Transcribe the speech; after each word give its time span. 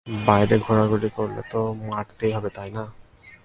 বাইরে 0.27 0.55
ঘোরাঘুরি 0.57 1.09
করলে 1.09 1.41
তো 1.51 1.59
মারতেই 1.89 2.31
হবে, 2.31 2.49
তাই 2.49 2.69
না? 2.71 2.83